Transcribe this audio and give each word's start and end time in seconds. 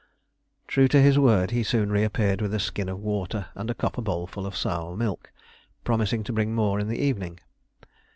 True 0.67 0.87
to 0.87 0.99
his 0.99 1.19
word, 1.19 1.51
he 1.51 1.61
soon 1.61 1.91
reappeared 1.91 2.41
with 2.41 2.55
a 2.55 2.59
skin 2.59 2.89
of 2.89 2.99
water 2.99 3.49
and 3.53 3.69
a 3.69 3.75
copper 3.75 4.01
bowl 4.01 4.25
full 4.25 4.47
of 4.47 4.55
sour 4.57 4.97
milk, 4.97 5.31
promising 5.83 6.23
to 6.23 6.33
bring 6.33 6.55
more 6.55 6.79
in 6.79 6.87
the 6.87 6.97
evening. 6.97 7.39